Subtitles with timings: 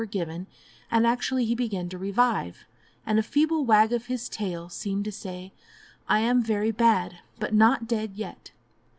[0.01, 0.47] were given,
[0.89, 2.65] and actually he began to revive,
[3.05, 5.53] and a feeble wag of his tail, seemed to say,
[6.09, 8.49] "I'm very bad, but not dead yet."